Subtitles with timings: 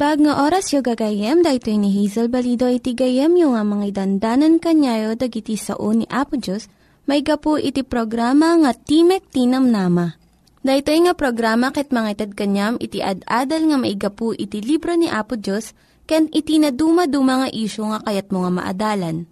[0.00, 4.56] Naimbag nga oras yung gagayem, dahito ni Hazel Balido iti gayem yung nga mga dandanan
[4.56, 6.72] kanyayo dagiti sao ni Apo Diyos,
[7.04, 10.16] may gapu iti programa nga Timek Tinam Nama.
[10.64, 15.04] Dahito nga programa ket mga itad kanyam iti ad-adal nga may gapu iti libro ni
[15.04, 15.76] Apo Diyos,
[16.08, 19.28] ken iti na dumaduma nga isyo nga kayat mo nga maadalan.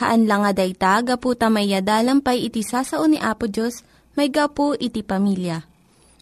[0.00, 1.68] Haan lang nga dayta, gapu tamay
[2.24, 3.84] pay iti sasao ni Apo Diyos,
[4.16, 5.68] may gapu iti pamilya.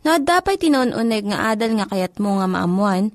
[0.02, 3.14] No, dapat tinon-uneg nga adal nga kayat mo nga maamuan,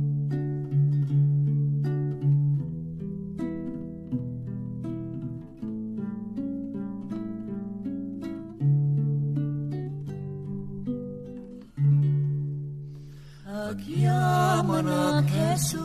[13.71, 15.79] Agyaman ang Jesus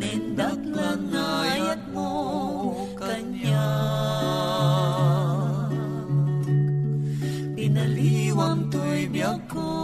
[0.00, 2.08] Nindak lang ngayat mo
[2.96, 3.68] Kanya.
[7.52, 9.76] Pinaliwang to'y biyag ko.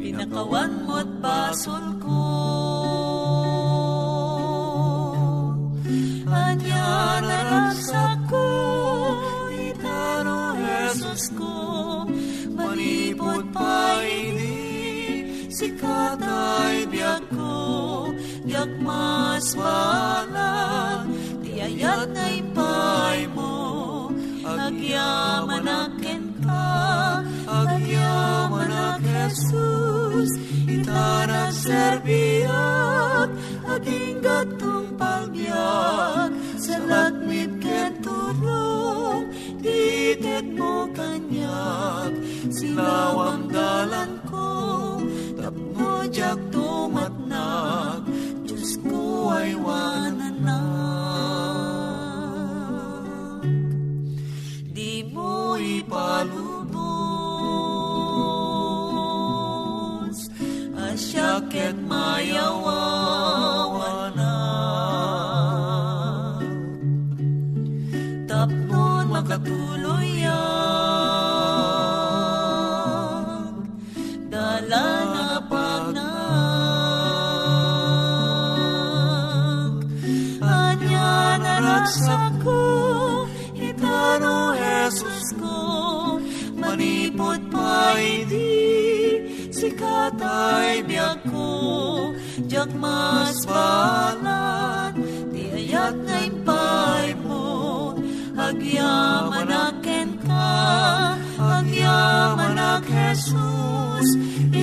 [0.00, 2.25] Pinakawan mo't basol ko
[19.46, 21.06] mas balang
[21.38, 24.10] Di ayat na ipay mo.
[24.42, 27.22] Agyaman akin ka.
[27.46, 30.34] Agyaman ak Jesus.
[30.66, 33.30] Itarang serbiyak.
[33.70, 39.30] Aging gatong palbiyak Sa lakmit ken turong.
[39.62, 42.18] Titit mo kanyak.
[42.50, 43.45] Silawang
[49.96, 50.25] ay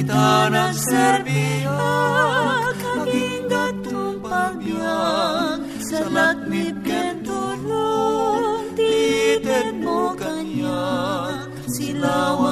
[0.03, 12.42] Itanang serbiyak Aging gatong pagbiyak Sa lakmit ken turong Titen mo kanyak Silawang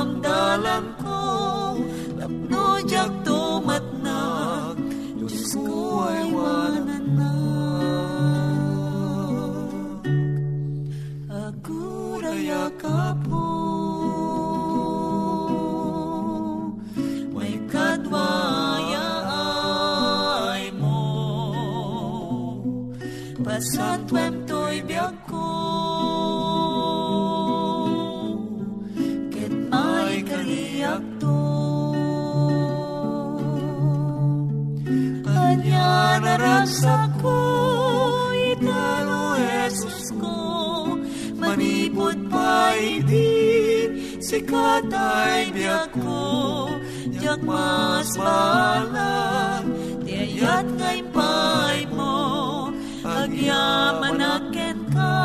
[41.52, 46.72] Manipod pa idin Sikat ay biyag ko.
[47.12, 49.68] Diyak mas balang
[50.08, 52.72] Diayat ngay pay mo.
[53.04, 55.20] Agyaman aken ka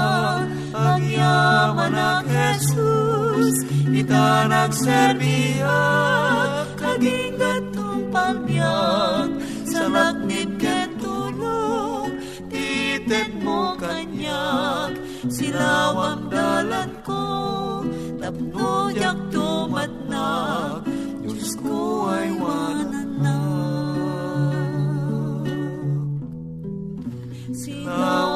[0.75, 5.83] Agyaman ak Jesus Ita nagserbiya
[6.75, 9.31] Kaging gatong pagbiyak
[9.63, 12.19] Sa laknit ken tulong
[13.47, 13.79] mo
[15.37, 17.25] kanyak Silawang dalan ko.
[18.17, 20.83] Tapno yak tumatnak
[21.23, 23.45] Diyos ko ay wananak
[27.53, 28.36] Silawang dalan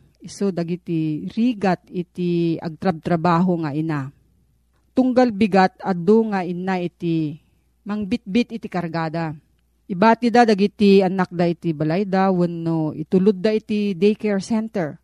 [0.21, 4.07] iso dagiti rigat iti agtrab-trabaho nga ina.
[4.93, 7.35] Tunggal bigat addo nga ina iti
[7.85, 9.33] mangbitbit iti kargada.
[9.91, 14.95] Ibati da dagiti anak da iti balayda wenno itulod da iti daycare center.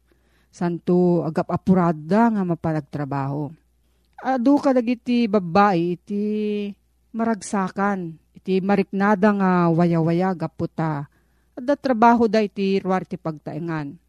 [0.47, 3.51] Santo agap apurada nga mapanagtrabaho.
[4.23, 6.23] Adu ka dagiti babae iti
[7.11, 8.15] maragsakan.
[8.37, 11.03] Iti mariknada nga waya-waya gaputa.
[11.57, 14.06] Adda trabaho da iti ruwar ti pagtaengan.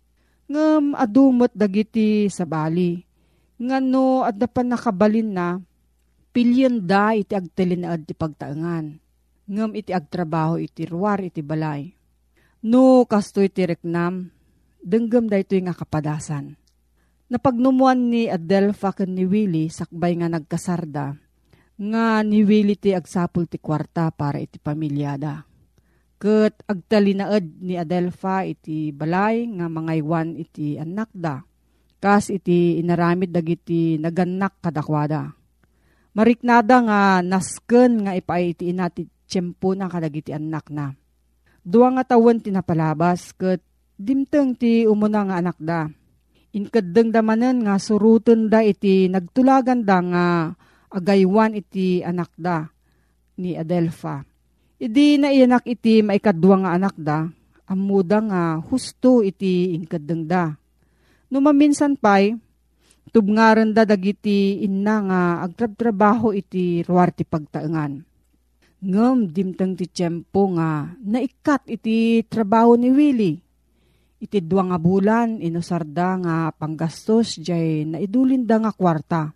[0.49, 2.97] Ngam adumot dagiti sa bali.
[3.61, 5.61] Ngano adda pa nakabalin na
[6.33, 8.97] pilyon da iti agtalinaad ti pagtaengan.
[9.49, 11.93] Ngam iti agtrabaho iti ruwar iti balay.
[12.65, 14.33] No kasto iti reknam,
[14.81, 16.57] denggam da ito nga kapadasan.
[17.29, 21.13] Napagnumuan ni Adelpha ken ni Willie sakbay nga nagkasarda,
[21.77, 25.45] nga ni Willie ti agsapul ti kwarta para iti pamilyada.
[26.19, 31.39] Ket agtalinaed ni Adelpha iti balay nga mangaywan iti anak da.
[32.03, 35.31] Kas iti inaramid dagiti naganak kadakwada.
[36.19, 40.91] Mariknada nga nasken nga ipaay iti inati tiyempo na kadagiti anak na.
[41.63, 43.63] Dua nga tawen tinapalabas ket
[43.95, 45.87] dimteng ti umuna nga anak da.
[46.51, 50.27] Inkadeng damanen nga suruten da iti nagtulagan da nga
[50.91, 52.67] agaywan iti anak da
[53.39, 54.28] ni Adelpha.
[54.79, 57.27] Idi na iyanak iti maikadwa nga anak da,
[57.67, 60.55] amuda nga husto iti inkadeng da.
[61.35, 62.39] Numaminsan pa'y,
[63.11, 68.07] tubngaren da dagiti inna nga agtrab-trabaho iti ruwar ti pagtaengan.
[68.79, 73.43] Ngem dimteng ti tiyempo nga naikat iti trabaho ni Willie.
[74.23, 79.35] Iti dua nga bulan inusarda nga panggastos jay naidulinda nga kwarta.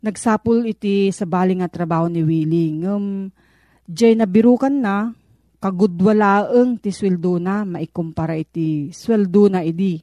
[0.00, 2.80] Nagsapul iti sa bali nga trabaho ni Willie.
[2.80, 3.04] Ngem
[3.88, 5.12] jay nabirukan na
[5.60, 10.00] kagudwalaeng ti sweldo na maikumpara iti sweldo na idi.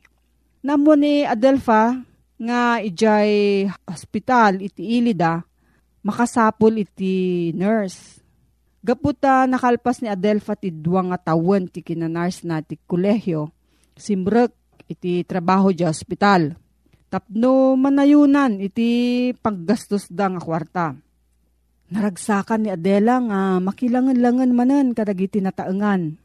[0.66, 1.98] Namo ni Adelpha
[2.42, 5.42] nga ijay hospital iti ilida
[6.02, 8.22] makasapul iti nurse.
[8.82, 13.54] Gaputa nakalpas ni Adelpha ti duwa nga tawen ti kinanars na ti kolehyo.
[13.94, 14.54] Simrek
[14.90, 16.58] iti trabaho di hospital.
[17.06, 20.98] Tapno manayunan iti paggastos da nga kwarta.
[21.92, 26.16] Naragsakan ni Adela nga makilangan-langan manan kadagiti nataengan.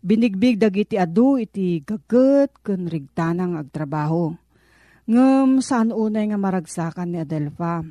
[0.00, 4.32] Binigbig dagiti adu iti gaget ken rigtanang agtrabaho.
[5.04, 7.84] Ngem saan unay nga maragsakan ni Adelpha.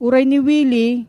[0.00, 1.04] Uray ni Willie,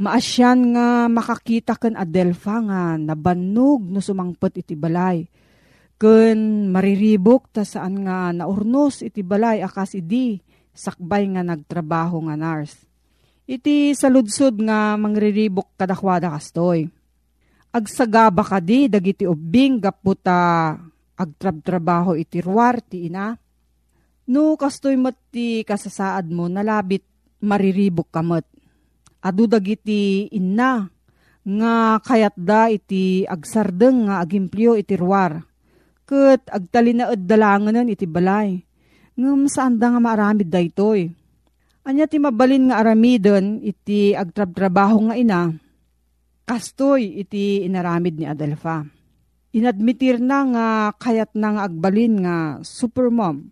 [0.00, 5.28] maasyan nga makakita ken Adelpha nga nabannog no sumangpet iti balay.
[6.00, 10.40] Ken mariribok ta saan nga naurnos iti balay akas idi
[10.72, 12.87] sakbay nga nagtrabaho nga nurse.
[13.48, 16.84] Iti saludsod nga mangriribok kadakwada kastoy.
[17.72, 20.76] Agsagaba ka di dagiti ubing gaputa
[21.16, 23.32] agtrab-trabaho iti ruwar ti ina.
[24.28, 27.08] No kastoy mati kasasaad mo nalabit
[27.40, 28.44] mariribok kamot.
[29.24, 30.84] Adu dagiti inna
[31.40, 35.40] nga kayat da iti agsardeng nga agimplyo iti ruwar.
[36.04, 38.60] Kat agtali na dalanganan iti balay.
[39.16, 41.08] Ngam saan da nga maaramid da itoy.
[41.88, 45.48] Anya ti mabalin nga aramidon iti agtrab-trabaho nga ina.
[46.44, 48.84] Kastoy iti inaramid ni Adelfa.
[49.56, 50.66] Inadmitir na nga
[51.00, 53.48] kayat na nga agbalin nga supermom.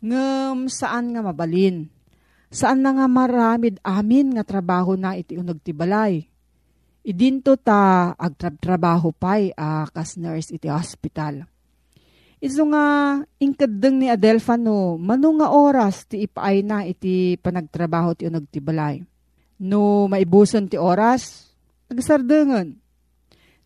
[0.00, 1.84] Ngam saan nga mabalin?
[2.48, 6.24] Saan na nga maramid amin nga trabaho na iti unag ti balay?
[7.04, 11.44] Idinto ta agtrab-trabaho pay a uh, kas nurse iti hospital
[12.40, 18.24] Iso nga ingkadeng ni Adelfa no, mano nga oras ti ipaay na iti panagtrabaho ti
[18.24, 18.64] unag ti.
[19.60, 21.52] No maibuson ti oras,
[21.92, 22.72] nagsardengan.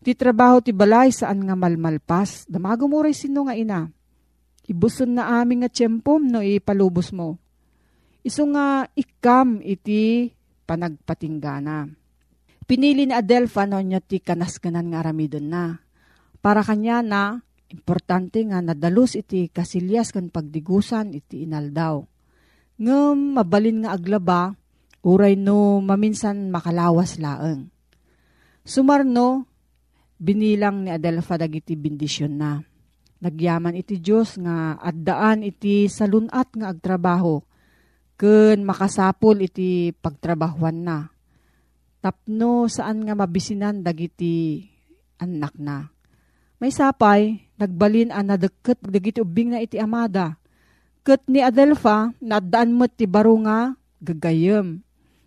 [0.03, 3.87] Ti trabaho ti balay saan nga malmalpas, damago mo sino nga ina.
[4.67, 7.39] Ibuson na aming nga tiyempom no ipalubos mo.
[8.27, 10.35] Iso nga ikam iti
[10.67, 11.87] panagpatinggana.
[12.67, 15.79] Pinili ni Adelfa no niya ti kanaskanan nga aramidon na.
[16.43, 22.05] Para kanya na Importante nga nadalus iti kasilyas kan pagdigusan iti inaldaw.
[22.77, 24.53] Ngem mabalin nga aglaba,
[25.01, 27.71] uray no maminsan makalawas laeng.
[28.61, 29.49] Sumarno,
[30.21, 32.61] binilang ni Adelfa dagiti bindisyon na.
[33.21, 37.41] Nagyaman iti Diyos nga addaan iti salunat nga agtrabaho,
[38.19, 41.09] ken makasapol iti pagtrabahuan na.
[42.03, 44.61] Tapno saan nga mabisinan dagiti
[45.17, 45.94] anak na.
[46.55, 50.39] May sapay, nagbalin ang nadagkat dagiti ubing na iti amada.
[51.03, 54.79] Kat ni Adelfa, nadaan mo ti baro nga, gagayem.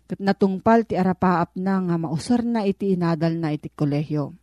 [0.09, 4.33] Kat natungpal ti arapaap na nga mausar na iti inadal na iti kolehyo.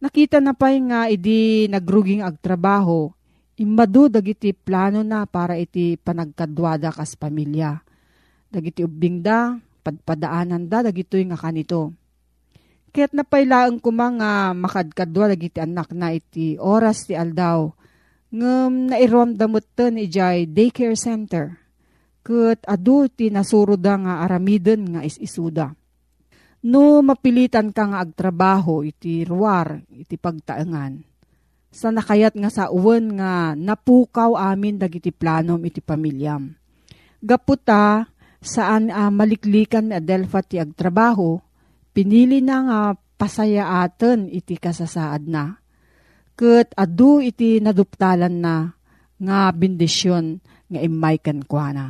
[0.00, 3.12] Nakita na pa'y nga idi nagruging agtrabaho,
[3.60, 7.78] imbado dagiti plano na para iti panagkadwada kas pamilya.
[8.48, 12.01] Dagiti ubing da, padpadaanan da, dagito'y nga kanito
[12.92, 17.72] Kaya't napailaan ko mga makadkadwa lagi ti anak na iti oras ti aldaw.
[18.28, 19.64] Ngam nairom damot
[19.96, 21.56] ni ijay daycare center.
[22.20, 25.72] Kat adu ti nasuruda nga aramiden nga is-isuda.
[26.68, 31.00] No mapilitan ka nga agtrabaho iti ruwar, iti pagtaengan.
[31.72, 36.52] Sa nakayat nga sa uwan nga napukaw amin dagiti planom iti pamilyam.
[37.24, 38.04] Gaputa
[38.44, 41.40] saan uh, maliklikan ni Adelfa ti agtrabaho,
[41.92, 42.80] Pinili na nga
[43.20, 45.60] pasaya aten iti kasasaad na.
[46.32, 48.72] Kat adu iti naduptalan na
[49.20, 50.40] nga bindisyon
[50.72, 51.86] nga imay kwa na.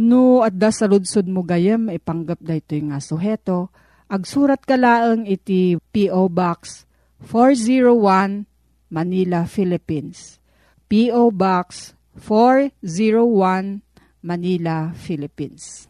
[0.00, 3.68] No, at da sa ludsod mo gayem, ipanggap da ito nga suheto,
[4.08, 6.32] agsurat ka laang iti P.O.
[6.32, 6.88] Box
[7.28, 8.48] 401
[8.88, 10.40] Manila, Philippines.
[10.88, 11.30] P.O.
[11.30, 13.84] Box 401
[14.24, 15.89] Manila, Philippines.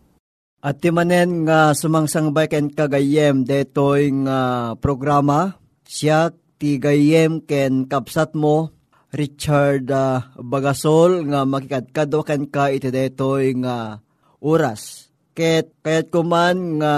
[0.61, 5.57] At timanen nga sumangsangbay ken kagayem detoy nga programa
[5.89, 6.29] siya
[6.61, 8.69] ti gayem ken kapsat mo
[9.09, 14.05] Richard uh, Bagasol nga makikadkado ken ka iti detoy nga
[14.37, 15.09] oras.
[15.33, 16.93] Ket kayat kuman nga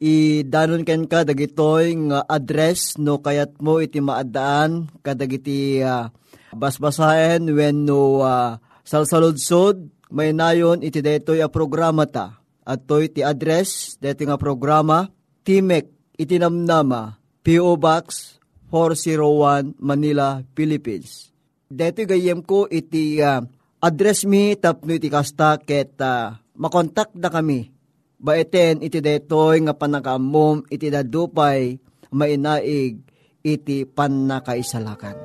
[0.00, 6.08] i-danon ken ka dagitoy nga address no kayat mo iti maadaan kadagiti uh,
[6.56, 13.24] basbasahen when no uh, salsaludsod may nayon iti detoy a programa ta at to'y ti
[13.24, 15.08] address, dito nga programa,
[15.40, 15.88] Timek,
[16.20, 17.80] itinamnama, P.O.
[17.80, 18.36] Box
[18.68, 21.32] 401, Manila, Philippines.
[21.64, 23.40] Dito gayem ko iti uh,
[23.80, 27.72] address mi tapno iti kasta ket uh, makontak na kami.
[28.20, 31.76] Baiten iti detoy nga panakamom iti dadupay
[32.12, 33.00] mainaig
[33.40, 35.16] iti panakaisalakan.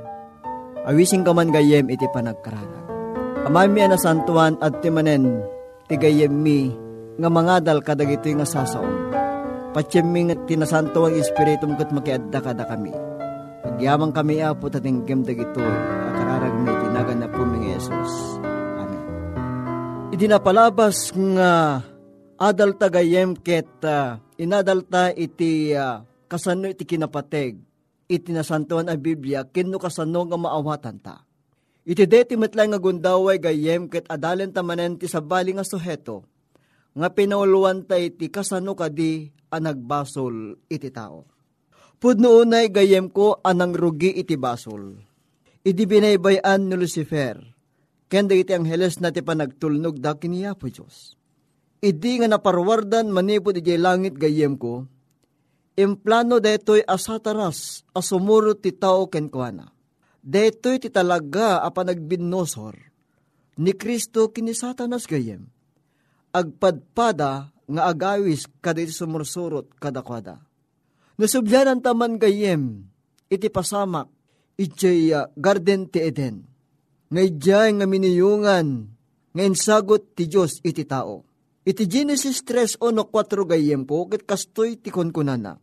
[0.84, 2.84] Awising ka man gayem iti panagkaranan.
[3.44, 5.44] Amami na santuan at timanen
[5.88, 6.72] ti gayem mi
[7.14, 9.14] nga mga dal kadagito nga sasaon.
[9.74, 12.94] Patsiyeming tinasanto ang Espiritu mo kat makiadda kada kami.
[13.66, 15.62] Pagyamang kami apo tatinggam dagito,
[16.14, 18.12] akararag may tinagan na po mga Yesus.
[18.78, 19.04] Amen.
[20.14, 21.82] Idinapalabas nga
[22.38, 27.58] adal tagayem ket uh, inadalta iti uh, kasano iti kinapateg
[28.10, 31.26] iti nasantuan a Biblia kinno kasano nga maawatan ta.
[31.82, 36.33] Iti deti metlang nga gundaway gayem ket adalen ta manen ti sabali nga suheto
[36.94, 41.26] nga pinauluan ta iti kasano kadi ang nagbasol iti tao.
[41.98, 44.98] Pudno unay gayem ko anang rugi iti basol.
[45.64, 47.54] Idi binaybayan ni Lucifer
[48.14, 51.18] Kenda iti angheles na ti panagtulnog da kiniya po Diyos.
[51.82, 54.86] Idi nga naparwardan manipod iti langit gayem ko,
[55.74, 59.66] implano detoy asataras asumuro ti tao kenkwana.
[60.22, 62.78] Detoy ti talaga a panagbinnosor
[63.58, 65.50] ni Kristo kini satanas gayem.
[66.34, 70.42] Agpadpada nga agawis kada iti sumursurot kadakwada.
[71.22, 72.90] Nasubyanan taman gayem
[73.30, 74.10] iti pasamak
[74.58, 76.54] iti uh, garden ti Eden
[77.14, 77.30] ngay
[77.78, 78.90] nga miniyungan,
[79.38, 81.22] ngayon sagot ti Diyos iti tao.
[81.62, 85.62] Iti Genesis 3 ono 4 gayem po, kat kastoy ti konkunana.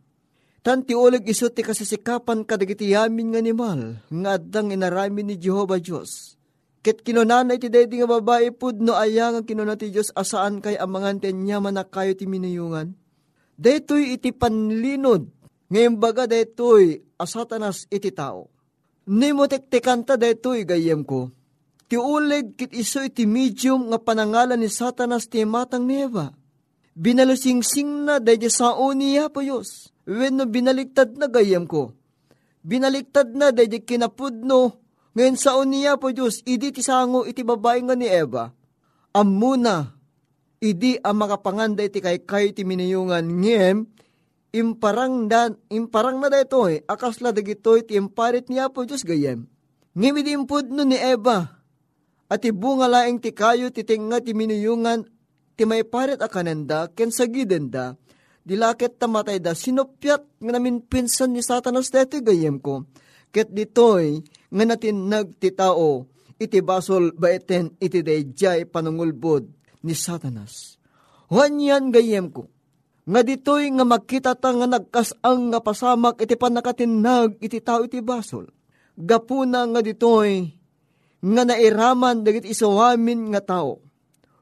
[0.63, 5.75] Tan ti ulag iso ti kasisikapan kadagiti yamin nga animal, nga adang inarami ni Jehova
[5.75, 6.39] Diyos.
[6.81, 10.81] Ket kinunana iti dedi nga babae pud no aya nga kinuna ti Diyos asaan kay
[10.81, 12.97] amangan ten niya manakayo ti miniyungan.
[13.53, 15.29] Detoy iti panlinod,
[15.69, 18.49] ngayon baga detoy asatanas iti tao.
[19.05, 21.29] Nimo tektekanta detoy gayem ko,
[21.91, 26.31] Ti uleg kit iso iti medium nga panangalan ni Satanas ti matang nieba.
[26.95, 29.91] Binalusingsing na dahil sa niya po Diyos.
[30.07, 31.91] When no binaliktad na gayam ko.
[32.63, 34.80] Binaliktad na dahil kinapudno.
[35.11, 38.47] Ngayon sa niya po Diyos, idi ti sango iti babae nga ni Eva.
[39.11, 39.91] Amuna,
[40.63, 43.27] idi ang makapanganda iti kay kayo ti miniyungan.
[43.27, 43.91] Ngem,
[44.55, 49.51] imparang, dan, imparang na dito eh, akasla dagito iti imparit niya po Diyos gayem.
[49.91, 51.61] Ngem idi impudno ni Eva,
[52.31, 55.03] at ibunga laing ti kayo titinga ti minuyungan
[55.59, 57.99] ti may paret a kanenda ken sagidenda
[58.47, 62.87] dilaket tamatay da sinupyat nga namin pinsan ni satanas deti gayem ko.
[63.35, 69.47] Ket ditoy nga natin nagti tao iti basol baeten iti dayjay panungulbod
[69.87, 70.75] ni satanas
[71.31, 72.51] wanyan gayem ko
[73.07, 78.45] nga ditoy nga makita ta nga nagkasang nga pasamak iti panakatinag iti tao iti basol
[78.99, 80.61] gapuna nga ditoy
[81.21, 83.77] nga nairaman dagit isawamin nga tao.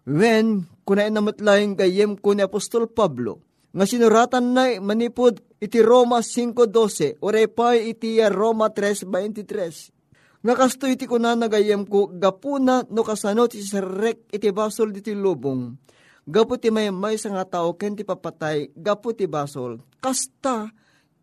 [0.08, 3.44] When, kunain namatlayang gayem ko ni Apostol Pablo,
[3.76, 9.99] nga sinuratan na manipod iti Roma 5.12, oray pa iti Roma 3.23.
[10.40, 15.76] Nga kasto iti kuna nagayem ko, gapuna no kasano ti sarek iti basol diti lubong.
[16.24, 19.84] Gapu ti may may sa nga tao ken ti papatay, gapu ti basol.
[20.00, 20.72] Kasta,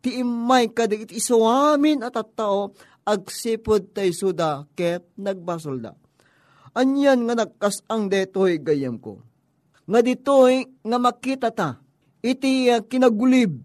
[0.05, 2.77] ti imay kadig iti isawamin at at tao,
[3.07, 5.95] agsipod tay suda ket nagbasolda.
[6.77, 9.25] Anyan nga nagkas ang detoy gayam ko.
[9.89, 11.81] Nga ditoy nga makita ta,
[12.21, 13.65] iti uh, kinagulib,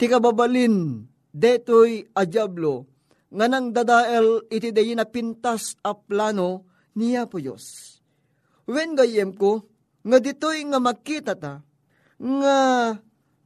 [0.00, 1.04] ti kababalin,
[1.34, 2.88] detoy adyablo,
[3.30, 7.96] nga nang dadael iti dayi na pintas a plano niya po Diyos.
[8.66, 9.62] When gayem ko,
[10.06, 11.62] nga ditoy nga makita ta,
[12.18, 12.58] nga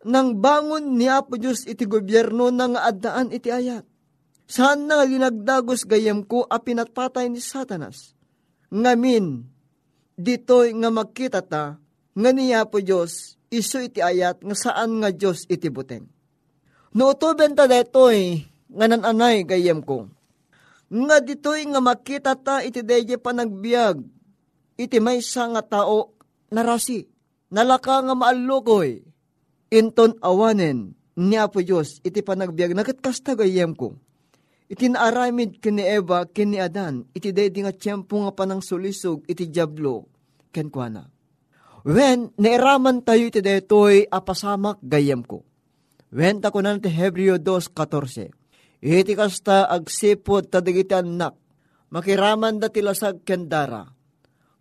[0.00, 3.84] nang bangon ni Apo Diyos iti gobyerno na nga addaan iti ayat.
[4.50, 8.16] Saan na linagdagos gayam ko a pinatpatay ni Satanas?
[8.72, 9.44] Ngamin,
[10.16, 11.78] ditoy nga magkita ta,
[12.16, 16.08] nga niya po Diyos, iso iti ayat nga saan nga Diyos iti buteng.
[16.96, 20.06] No utuben ta detoy, nga nananay gayam ko.
[20.90, 24.02] Nga ditoy nga makita ta iti deje panagbiag,
[24.74, 26.18] iti may nga tao
[26.50, 27.06] narasi,
[27.54, 29.02] nalaka nga maalukoy,
[29.70, 32.98] inton awanen, niya po Diyos, iti panagbiag, nakit
[33.38, 33.94] gayam ko
[34.70, 40.06] Itinaramid kini Eva kini Adan, iti dedi nga tiyempo nga panang sulisog iti jablo,
[40.54, 41.10] ken kuana.
[41.82, 45.42] When nairaman tayo iti detoy apasamak gayam ko.
[46.14, 48.39] When ta kunan ti Hebreo 2.14.
[48.80, 51.36] Iti kasta agsipod tadigiti anak,
[51.92, 53.84] makiraman da tilasag kendara.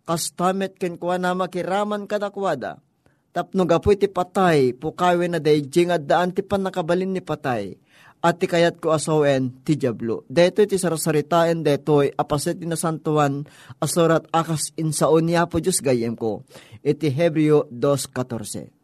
[0.04, 2.84] Kastamet ken kuana makiraman kadakwada.
[3.30, 7.78] Tapno gapu iti patay, pukawin na day jing daan ti panakabalin ni patay
[8.20, 10.28] at ti kayat ko asawen ti Diablo.
[10.28, 13.48] Deto ti sarasaritain detoy apaset ti nasantuan
[13.80, 16.44] asurat akas insaon niya po Diyos gayem ko.
[16.84, 18.79] Iti Hebreo 2.14.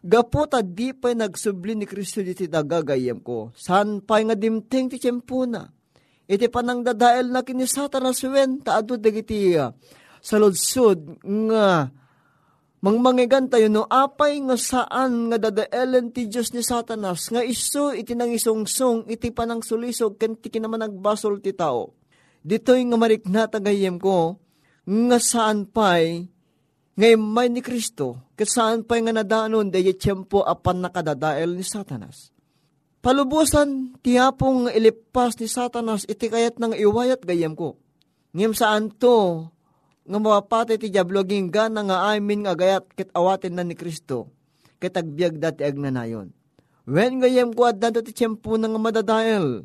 [0.00, 3.52] Gaputa di pa nagsubli ni Kristo diti dagagayem ko.
[3.52, 5.68] San pa nga dimteng ti tiyempuna.
[6.30, 9.74] Iti panang dadael na kini satanas wen taado dagiti uh,
[10.22, 11.90] saludsud nga
[12.80, 18.16] Mangmangigan tayo no apay nga saan nga dadaelen ti Diyos ni Satanas nga iso iti
[18.16, 21.92] nang isungsong iti panang sulisog ken ti kinaman nagbasol ti tao.
[22.40, 24.40] Dito'y nga marikna tagayem ko
[24.88, 26.24] nga saan pay
[27.00, 32.28] Ngayon may ni Kristo, kasaan pa nga nadaanon dahi tiyempo apan nakadadael ni Satanas.
[33.00, 37.80] Palubusan, tiyapong ilipas ni Satanas iti kayat ng iwayat gayam ko.
[38.36, 39.48] Ngim saan to,
[40.04, 44.28] nga mapapatay ti Diablo gana nga amin nga gayat kit awatin na ni Kristo,
[44.76, 46.28] kit agbyag dati agnanayon.
[46.84, 49.64] When gayam ko at ti tiyempo nga madadael,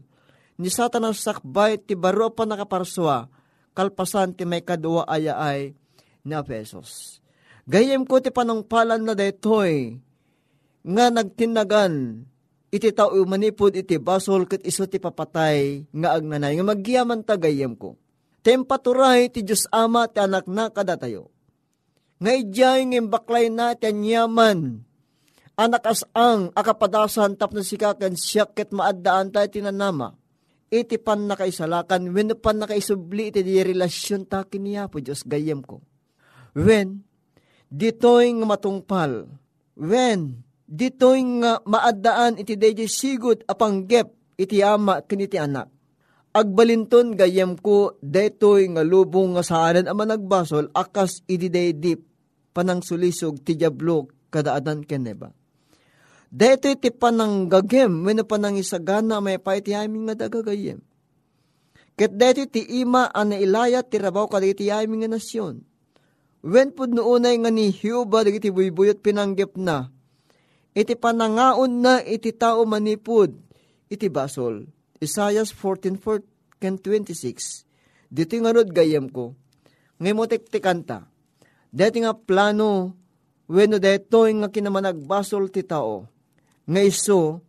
[0.55, 3.27] ni Satanas sakbay ti baro pa nakaparswa,
[3.75, 5.75] kalpasan ti may kadua aya ay
[6.23, 7.24] na pesos.
[7.65, 9.97] Gayem ko ti panangpalan na detoy,
[10.86, 12.21] nga nagtinagan,
[12.69, 17.73] iti tao manipod iti basol ket iso ti papatay nga agnanay nga magyaman ta gayem
[17.73, 17.97] ko.
[18.45, 21.34] Tempaturay ti Diyos Ama ti anak na kadatayo.
[22.21, 24.86] Nga ijay ng baklay na ti anyaman,
[25.58, 30.13] anak asang akapadasan tapno sikakan siya ket maaddaan tayo tinanama.
[30.69, 35.82] Iti pan nakaisalakan, when pan nakaisubli iti di relasyon ta kiniya po Diyos gayem ko.
[36.54, 37.04] When
[37.75, 39.27] ditoy nga matungpal,
[39.75, 44.07] when ditoy nga maadaan iti DJ sigud apanggep
[44.39, 45.67] iti ama kiniti anak.
[46.35, 51.95] Agbalinton gayem ko detoy nga lubong nga saanan ama nagbasol akas iti daydi
[52.51, 55.31] panang sulisog ti diablo kadaadan keneba.
[56.27, 60.83] Detoy ti panang gagem wenno panang isagana may pa iti aming nga dagagayem.
[61.95, 65.74] Ket detoy ti ima ana ilaya ti rabaw kaditi aming nga nasyon
[66.45, 69.89] Wen pud noonay nga ni Hiuba dagiti buybuyot pinanggep na.
[70.77, 73.34] Iti panangaon na iti tao manipud
[73.89, 74.69] iti basol.
[75.01, 77.65] Isaiah 14:26.
[78.13, 79.34] Dito nga rod gayam ko.
[79.97, 81.10] Ngay mo tiktikanta.
[81.73, 82.93] Dito nga plano
[83.49, 86.05] wenno deto nga kinamanagbasol ti tao.
[86.69, 87.41] Nga iso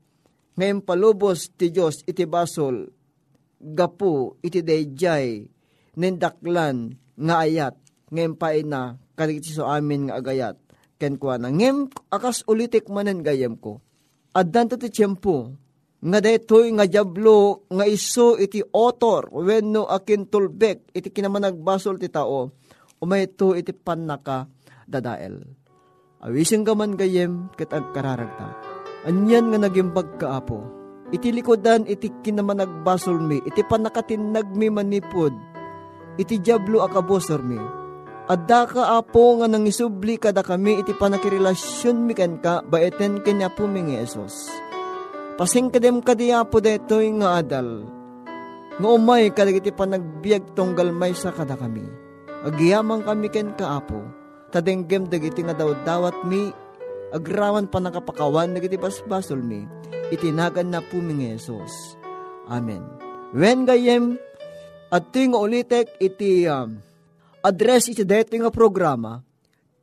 [0.57, 2.89] ngayon palubos ti Diyos iti basol
[3.61, 5.45] gapu iti dayjay
[6.01, 10.57] nindaklan nga ayat ngem pa ina kadagiti so amin nga agayat.
[10.97, 13.83] Ken kwa na ngem akas ulitik manen gayem ko.
[14.37, 15.53] Addan ti tiyempo
[16.01, 22.55] nga daytoy nga jablo nga iso iti otor wenno akin tulbek iti kinamanagbasol ti tao.
[23.03, 24.49] Umayto iti pannaka
[24.89, 25.43] dadael.
[26.25, 28.57] Awising gaman gayem ket agkararagta
[29.07, 30.59] anyan nga naging pagkaapo
[31.15, 35.35] iti likodan iti kinamanagbasol mi iti panakatinag mi manipod.
[36.17, 37.61] Iti jablo akabosor mi
[38.27, 43.71] Adda ka apo nga nang isubli kada kami iti panakirelasyon mi ka baeten kanya po
[43.71, 44.51] mi Esos.
[45.39, 47.87] Pasing kadem kadi apo detoy nga adal.
[48.83, 51.87] Nga umay kadag iti panagbiag tonggal may sa kada kami.
[52.43, 54.03] Agiyamang kami ken ka apo.
[54.51, 56.51] Tadenggem dagiti nga daw dawat mi
[57.15, 59.63] agrawan pa nakapakawan dagiti basbasol mi.
[60.11, 61.95] Itinagan na po mi Esos.
[62.51, 62.83] Amen.
[63.31, 64.19] When gayem
[64.91, 66.83] at nga ulitek iti um,
[67.47, 69.23] address iti dito nga programa,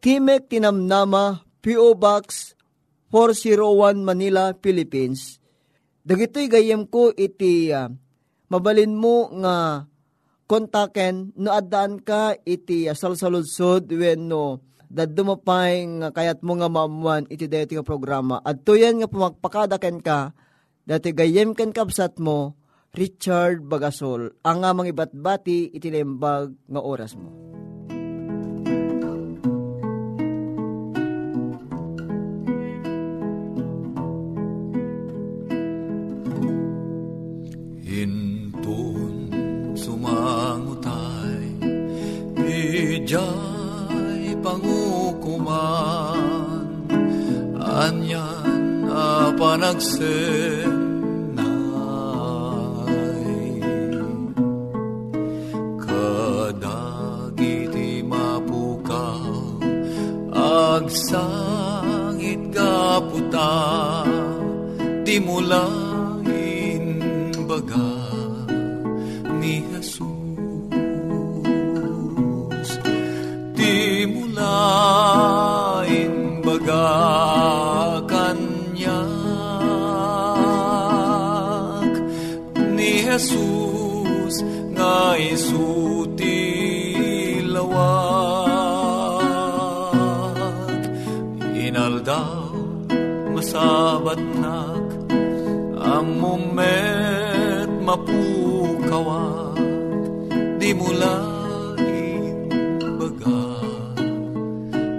[0.04, 1.96] Timek Tinamnama, P.O.
[1.96, 2.52] Box
[3.08, 5.40] 401 Manila, Philippines.
[6.04, 7.88] Dagitoy gayem ko iti uh,
[8.52, 9.88] mabalin mo nga
[10.44, 14.60] kontaken no addaan ka iti uh, salsaludsod when no
[14.92, 18.44] dadumapay nga kayat mo nga maamuan iti dito nga programa.
[18.44, 20.36] At yan nga pumagpakadaken ka
[20.84, 22.60] dati gayem ken kapsat mo
[22.94, 27.44] Richard Bagasol ang nga mga ibatbati itinembag nga oras mo.
[43.04, 45.52] Jai pangukuman
[47.60, 50.73] Anyan apanagsen
[60.94, 64.06] Agsangit gaputa
[65.02, 66.86] Di mulain
[67.50, 67.98] baga
[69.42, 70.14] ni Jesus.
[74.34, 76.90] Laing baga
[78.06, 79.10] kanyak
[82.78, 84.46] ni Jesus
[84.78, 85.83] nga isuti
[96.24, 99.60] ang mumet mapukawag
[100.56, 101.20] di mula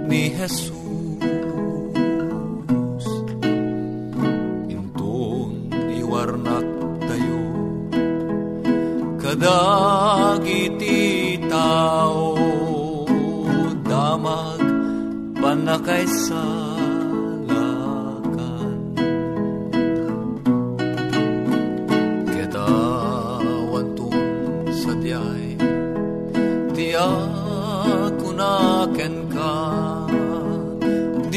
[0.05, 0.77] Jesus
[4.69, 6.67] Intun iwarnak
[7.09, 7.41] tayo
[9.17, 11.01] Kadagiti
[11.49, 12.37] tao
[13.81, 14.61] Damag
[15.65, 16.64] nakaisalakan.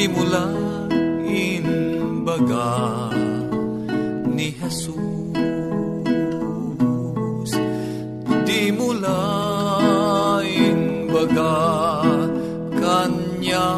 [0.08, 0.48] Di mula
[1.28, 2.72] inbaga
[4.32, 4.96] ni Jesus.
[8.48, 9.20] Di mula
[10.48, 11.60] inbaga
[12.72, 13.68] kanyak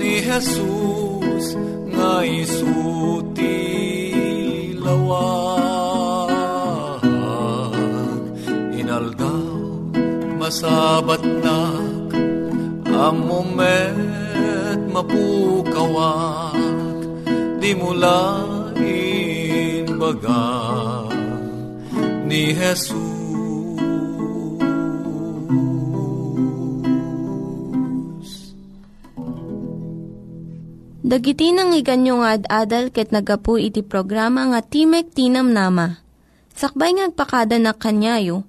[0.00, 1.60] ni Jesus
[1.92, 3.60] nga isuti
[4.80, 6.24] lawag
[8.72, 9.52] inaldaw
[10.40, 11.53] masabat nak
[13.04, 16.56] ang moment mapukawak
[17.60, 18.40] di mula
[18.80, 20.48] inbaga
[22.24, 23.12] ni Jesus.
[31.04, 36.00] Dagiti nang iganyo nga ad-adal ket nagapu iti programa nga Timek Tinam Nama.
[36.56, 38.48] Sakbay ngagpakada na kanyayo,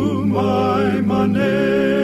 [0.31, 2.00] my money.